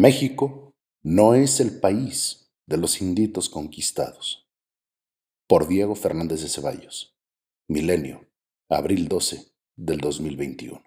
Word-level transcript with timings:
México 0.00 0.74
no 1.02 1.34
es 1.34 1.60
el 1.60 1.78
país 1.78 2.50
de 2.64 2.78
los 2.78 3.02
inditos 3.02 3.50
conquistados. 3.50 4.48
Por 5.46 5.68
Diego 5.68 5.94
Fernández 5.94 6.40
de 6.40 6.48
Ceballos. 6.48 7.18
Milenio, 7.68 8.26
abril 8.70 9.08
12 9.08 9.52
del 9.76 9.98
2021. 9.98 10.82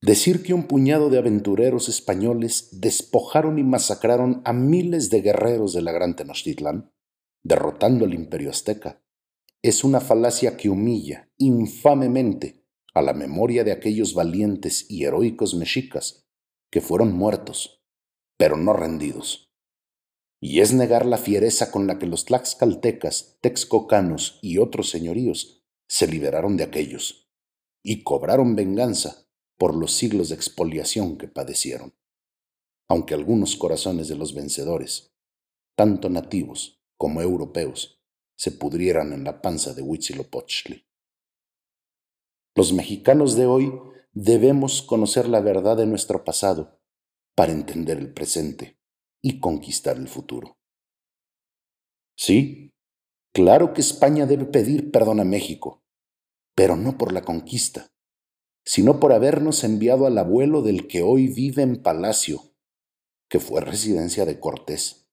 Decir 0.00 0.44
que 0.44 0.54
un 0.54 0.68
puñado 0.68 1.10
de 1.10 1.18
aventureros 1.18 1.88
españoles 1.88 2.68
despojaron 2.80 3.58
y 3.58 3.64
masacraron 3.64 4.42
a 4.44 4.52
miles 4.52 5.10
de 5.10 5.22
guerreros 5.22 5.72
de 5.72 5.82
la 5.82 5.90
Gran 5.90 6.14
Tenochtitlán, 6.14 6.92
derrotando 7.42 8.04
al 8.04 8.14
imperio 8.14 8.50
azteca, 8.50 9.02
es 9.60 9.82
una 9.82 9.98
falacia 9.98 10.56
que 10.56 10.70
humilla 10.70 11.32
infamemente 11.36 12.61
a 12.94 13.02
la 13.02 13.12
memoria 13.12 13.64
de 13.64 13.72
aquellos 13.72 14.14
valientes 14.14 14.86
y 14.90 15.04
heroicos 15.04 15.54
mexicas 15.54 16.26
que 16.70 16.80
fueron 16.80 17.12
muertos, 17.12 17.82
pero 18.36 18.56
no 18.56 18.72
rendidos. 18.72 19.50
Y 20.40 20.60
es 20.60 20.72
negar 20.72 21.06
la 21.06 21.18
fiereza 21.18 21.70
con 21.70 21.86
la 21.86 21.98
que 21.98 22.06
los 22.06 22.24
tlaxcaltecas, 22.24 23.38
texcocanos 23.40 24.38
y 24.42 24.58
otros 24.58 24.90
señoríos 24.90 25.64
se 25.88 26.06
liberaron 26.06 26.56
de 26.56 26.64
aquellos 26.64 27.30
y 27.82 28.02
cobraron 28.02 28.56
venganza 28.56 29.28
por 29.56 29.76
los 29.76 29.92
siglos 29.92 30.28
de 30.28 30.34
expoliación 30.34 31.16
que 31.16 31.28
padecieron. 31.28 31.94
Aunque 32.88 33.14
algunos 33.14 33.56
corazones 33.56 34.08
de 34.08 34.16
los 34.16 34.34
vencedores, 34.34 35.14
tanto 35.76 36.10
nativos 36.10 36.82
como 36.96 37.22
europeos, 37.22 38.02
se 38.36 38.50
pudrieran 38.50 39.12
en 39.12 39.24
la 39.24 39.40
panza 39.40 39.74
de 39.74 39.82
Huitzilopochtli. 39.82 40.84
Los 42.54 42.74
mexicanos 42.74 43.34
de 43.34 43.46
hoy 43.46 43.72
debemos 44.12 44.82
conocer 44.82 45.26
la 45.26 45.40
verdad 45.40 45.78
de 45.78 45.86
nuestro 45.86 46.22
pasado 46.22 46.78
para 47.34 47.52
entender 47.52 47.96
el 47.98 48.12
presente 48.12 48.78
y 49.22 49.40
conquistar 49.40 49.96
el 49.96 50.06
futuro. 50.06 50.58
Sí, 52.14 52.74
claro 53.32 53.72
que 53.72 53.80
España 53.80 54.26
debe 54.26 54.44
pedir 54.44 54.90
perdón 54.90 55.20
a 55.20 55.24
México, 55.24 55.82
pero 56.54 56.76
no 56.76 56.98
por 56.98 57.12
la 57.12 57.22
conquista, 57.22 57.90
sino 58.66 59.00
por 59.00 59.14
habernos 59.14 59.64
enviado 59.64 60.06
al 60.06 60.18
abuelo 60.18 60.60
del 60.60 60.88
que 60.88 61.02
hoy 61.02 61.28
vive 61.28 61.62
en 61.62 61.82
Palacio, 61.82 62.54
que 63.30 63.40
fue 63.40 63.62
residencia 63.62 64.26
de 64.26 64.38
Cortés, 64.38 65.08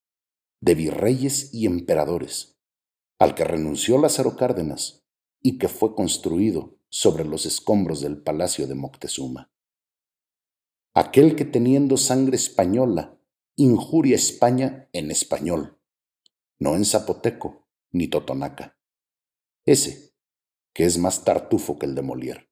de 0.59 0.75
virreyes 0.75 1.53
y 1.53 1.67
emperadores, 1.67 2.59
al 3.17 3.33
que 3.33 3.45
renunció 3.45 3.97
Lázaro 3.97 4.35
Cárdenas 4.35 5.05
y 5.41 5.57
que 5.57 5.69
fue 5.69 5.95
construido 5.95 6.78
sobre 6.89 7.25
los 7.25 7.45
escombros 7.45 8.01
del 8.01 8.21
palacio 8.21 8.67
de 8.67 8.75
Moctezuma. 8.75 9.51
Aquel 10.93 11.35
que 11.35 11.45
teniendo 11.45 11.97
sangre 11.97 12.35
española 12.35 13.19
injuria 13.55 14.15
España 14.15 14.89
en 14.93 15.11
español, 15.11 15.77
no 16.59 16.75
en 16.75 16.85
zapoteco 16.85 17.67
ni 17.91 18.07
totonaca. 18.07 18.79
Ese, 19.65 20.13
que 20.73 20.85
es 20.85 20.97
más 20.97 21.23
tartufo 21.23 21.77
que 21.77 21.85
el 21.85 21.95
de 21.95 22.01
Molière. 22.01 22.49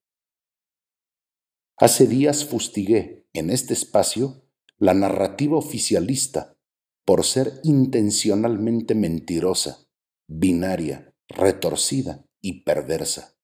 Hace 1.78 2.08
días 2.08 2.46
fustigué 2.46 3.28
en 3.34 3.50
este 3.50 3.74
espacio 3.74 4.44
la 4.78 4.94
narrativa 4.94 5.58
oficialista 5.58 6.58
por 7.06 7.24
ser 7.24 7.60
intencionalmente 7.64 8.96
mentirosa 8.96 9.88
binaria, 10.28 11.16
retorcida 11.30 12.26
y 12.42 12.64
perversa. 12.64 13.37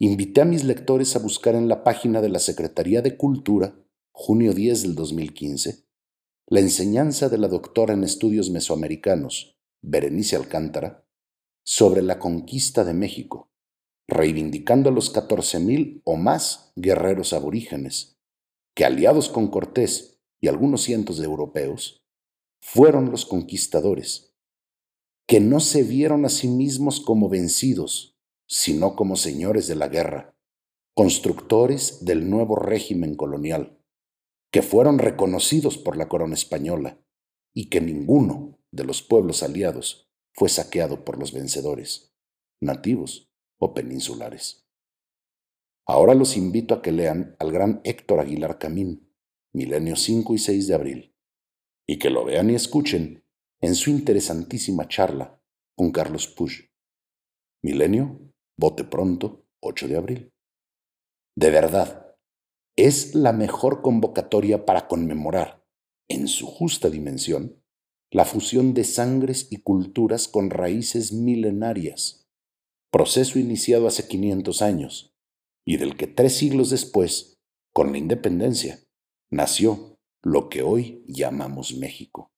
Invité 0.00 0.42
a 0.42 0.44
mis 0.44 0.62
lectores 0.62 1.16
a 1.16 1.18
buscar 1.18 1.56
en 1.56 1.66
la 1.66 1.82
página 1.82 2.20
de 2.20 2.28
la 2.28 2.38
Secretaría 2.38 3.02
de 3.02 3.16
Cultura, 3.16 3.84
junio 4.12 4.54
10 4.54 4.82
del 4.82 4.94
2015, 4.94 5.88
la 6.46 6.60
enseñanza 6.60 7.28
de 7.28 7.36
la 7.36 7.48
doctora 7.48 7.94
en 7.94 8.04
estudios 8.04 8.48
mesoamericanos, 8.50 9.58
Berenice 9.82 10.36
Alcántara, 10.36 11.04
sobre 11.64 12.02
la 12.02 12.20
conquista 12.20 12.84
de 12.84 12.94
México, 12.94 13.50
reivindicando 14.06 14.90
a 14.90 14.92
los 14.92 15.12
14.000 15.12 16.02
o 16.04 16.14
más 16.14 16.72
guerreros 16.76 17.32
aborígenes, 17.32 18.20
que 18.76 18.84
aliados 18.84 19.28
con 19.28 19.48
Cortés 19.48 20.20
y 20.40 20.46
algunos 20.46 20.82
cientos 20.82 21.18
de 21.18 21.24
europeos, 21.24 22.04
fueron 22.60 23.10
los 23.10 23.26
conquistadores 23.26 24.32
que 25.26 25.40
no 25.40 25.58
se 25.58 25.82
vieron 25.82 26.24
a 26.24 26.28
sí 26.28 26.46
mismos 26.46 27.00
como 27.00 27.28
vencidos, 27.28 28.17
sino 28.48 28.96
como 28.96 29.16
señores 29.16 29.68
de 29.68 29.76
la 29.76 29.88
guerra, 29.88 30.34
constructores 30.94 32.04
del 32.04 32.28
nuevo 32.28 32.56
régimen 32.56 33.14
colonial, 33.14 33.78
que 34.50 34.62
fueron 34.62 34.98
reconocidos 34.98 35.76
por 35.76 35.96
la 35.96 36.08
corona 36.08 36.34
española 36.34 36.98
y 37.54 37.68
que 37.68 37.80
ninguno 37.80 38.58
de 38.72 38.84
los 38.84 39.02
pueblos 39.02 39.42
aliados 39.42 40.10
fue 40.32 40.48
saqueado 40.48 41.04
por 41.04 41.18
los 41.18 41.32
vencedores, 41.32 42.14
nativos 42.60 43.30
o 43.58 43.74
peninsulares. 43.74 44.66
Ahora 45.86 46.14
los 46.14 46.36
invito 46.36 46.74
a 46.74 46.82
que 46.82 46.92
lean 46.92 47.36
al 47.38 47.52
gran 47.52 47.80
Héctor 47.84 48.20
Aguilar 48.20 48.58
Camín, 48.58 49.12
milenio 49.52 49.96
5 49.96 50.34
y 50.34 50.38
6 50.38 50.68
de 50.68 50.74
abril, 50.74 51.16
y 51.86 51.98
que 51.98 52.10
lo 52.10 52.24
vean 52.24 52.50
y 52.50 52.54
escuchen 52.54 53.24
en 53.60 53.74
su 53.74 53.90
interesantísima 53.90 54.86
charla 54.88 55.42
con 55.74 55.90
Carlos 55.90 56.28
Puig. 56.28 56.70
Milenio, 57.62 58.27
vote 58.58 58.84
pronto, 58.84 59.46
8 59.60 59.88
de 59.88 59.96
abril. 59.96 60.32
De 61.36 61.50
verdad, 61.50 62.16
es 62.76 63.14
la 63.14 63.32
mejor 63.32 63.80
convocatoria 63.80 64.66
para 64.66 64.88
conmemorar, 64.88 65.64
en 66.08 66.26
su 66.26 66.46
justa 66.46 66.90
dimensión, 66.90 67.62
la 68.10 68.24
fusión 68.24 68.74
de 68.74 68.84
sangres 68.84 69.46
y 69.50 69.58
culturas 69.58 70.26
con 70.26 70.50
raíces 70.50 71.12
milenarias, 71.12 72.28
proceso 72.90 73.38
iniciado 73.38 73.86
hace 73.86 74.08
500 74.08 74.62
años 74.62 75.14
y 75.64 75.76
del 75.76 75.96
que 75.96 76.06
tres 76.06 76.36
siglos 76.36 76.70
después, 76.70 77.38
con 77.72 77.92
la 77.92 77.98
independencia, 77.98 78.80
nació 79.30 79.98
lo 80.22 80.48
que 80.48 80.62
hoy 80.62 81.04
llamamos 81.06 81.76
México. 81.76 82.32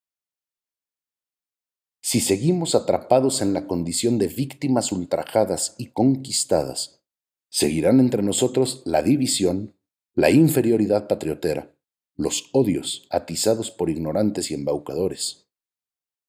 Si 2.11 2.19
seguimos 2.21 2.75
atrapados 2.75 3.41
en 3.41 3.53
la 3.53 3.69
condición 3.69 4.19
de 4.19 4.27
víctimas 4.27 4.91
ultrajadas 4.91 5.77
y 5.79 5.91
conquistadas, 5.91 7.05
seguirán 7.51 8.01
entre 8.01 8.25
nosotros 8.25 8.83
la 8.85 9.05
división, 9.05 9.77
la 10.17 10.33
inferioridad 10.33 11.07
patriotera, 11.07 11.73
los 12.17 12.51
odios 12.51 13.07
atizados 13.11 13.71
por 13.71 13.91
ignorantes 13.91 14.51
y 14.51 14.55
embaucadores, 14.55 15.47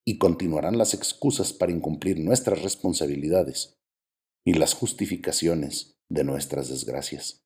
y 0.06 0.20
continuarán 0.20 0.78
las 0.78 0.94
excusas 0.94 1.52
para 1.52 1.72
incumplir 1.72 2.20
nuestras 2.20 2.62
responsabilidades 2.62 3.80
y 4.46 4.54
las 4.54 4.76
justificaciones 4.76 5.98
de 6.10 6.24
nuestras 6.24 6.70
desgracias, 6.70 7.44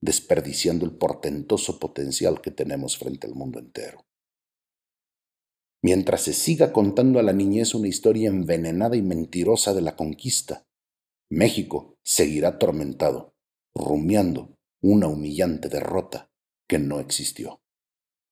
desperdiciando 0.00 0.86
el 0.86 0.92
portentoso 0.92 1.78
potencial 1.78 2.40
que 2.40 2.50
tenemos 2.50 2.96
frente 2.96 3.26
al 3.26 3.34
mundo 3.34 3.58
entero 3.58 4.06
mientras 5.84 6.22
se 6.22 6.32
siga 6.32 6.72
contando 6.72 7.18
a 7.18 7.22
la 7.22 7.34
niñez 7.34 7.74
una 7.74 7.88
historia 7.88 8.30
envenenada 8.30 8.96
y 8.96 9.02
mentirosa 9.02 9.74
de 9.74 9.82
la 9.82 9.96
conquista, 9.96 10.64
México 11.30 11.98
seguirá 12.02 12.48
atormentado, 12.48 13.34
rumiando 13.74 14.56
una 14.80 15.08
humillante 15.08 15.68
derrota 15.68 16.30
que 16.66 16.78
no 16.78 17.00
existió. 17.00 17.60